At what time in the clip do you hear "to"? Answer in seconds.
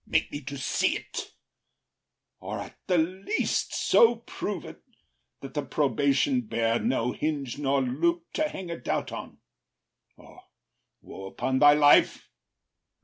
0.41-0.57, 8.33-8.49